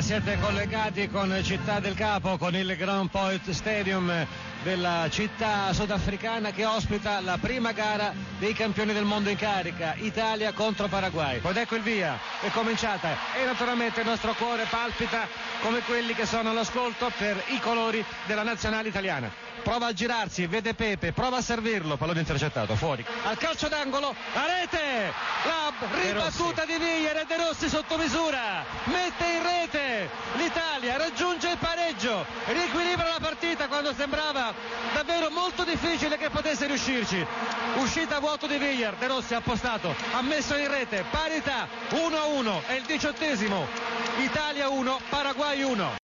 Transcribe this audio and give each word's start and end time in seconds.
Siete 0.00 0.38
collegati 0.38 1.08
con 1.08 1.36
Città 1.42 1.80
del 1.80 1.94
Capo, 1.94 2.36
con 2.36 2.54
il 2.54 2.76
Grand 2.76 3.08
Point 3.08 3.50
Stadium 3.50 4.26
della 4.62 5.08
città 5.10 5.72
sudafricana 5.72 6.50
che 6.50 6.64
ospita 6.64 7.20
la 7.20 7.38
prima 7.40 7.72
gara 7.72 8.12
dei 8.38 8.52
campioni 8.52 8.92
del 8.92 9.04
mondo 9.04 9.30
in 9.30 9.36
carica, 9.36 9.94
Italia 9.96 10.52
contro 10.52 10.86
Paraguay. 10.88 11.40
Ed 11.42 11.56
ecco 11.56 11.76
il 11.76 11.82
via, 11.82 12.18
è 12.40 12.50
cominciata 12.50 13.16
e 13.34 13.44
naturalmente 13.46 14.00
il 14.00 14.06
nostro 14.06 14.34
cuore 14.34 14.66
palpita 14.68 15.26
come 15.62 15.80
quelli 15.80 16.14
che 16.14 16.26
sono 16.26 16.50
all'ascolto 16.50 17.10
per 17.16 17.42
i 17.48 17.58
colori 17.58 18.04
della 18.26 18.42
nazionale 18.42 18.88
italiana 18.88 19.46
prova 19.66 19.86
a 19.88 19.92
girarsi, 19.92 20.46
vede 20.46 20.74
Pepe, 20.74 21.10
prova 21.10 21.38
a 21.38 21.42
servirlo, 21.42 21.96
pallone 21.96 22.20
intercettato, 22.20 22.76
fuori. 22.76 23.04
Al 23.24 23.36
calcio 23.36 23.66
d'angolo, 23.66 24.14
a 24.34 24.46
rete! 24.46 25.12
La 25.44 25.72
ribattuta 26.00 26.64
di 26.64 26.78
Viglia 26.78 27.20
e 27.20 27.24
De 27.26 27.36
Rossi 27.36 27.68
sotto 27.68 27.98
misura, 27.98 28.64
mette 28.84 29.24
in 29.24 29.42
rete 29.42 30.08
l'Italia, 30.36 30.96
raggiunge 30.96 31.50
il 31.50 31.56
pareggio, 31.58 32.14
riequilibra 32.46 33.08
la 33.08 33.18
partita 33.20 33.68
quando 33.68 33.94
sembrava 33.94 34.54
davvero 34.92 35.30
molto 35.30 35.64
difficile 35.64 36.16
che 36.16 36.30
potesse 36.30 36.66
riuscirci. 36.66 37.26
Uscita 37.76 38.16
a 38.16 38.20
vuoto 38.20 38.46
di 38.46 38.58
Villar, 38.58 38.94
De 38.94 39.06
Rossi 39.06 39.34
ha 39.34 39.38
appostato, 39.38 39.94
ha 40.12 40.22
messo 40.22 40.56
in 40.56 40.68
rete, 40.68 41.04
parità 41.10 41.68
1-1, 41.90 42.66
è 42.66 42.72
il 42.74 42.84
diciottesimo, 42.84 43.66
Italia 44.18 44.68
1, 44.68 45.00
Paraguay 45.08 45.62
1. 45.62 45.90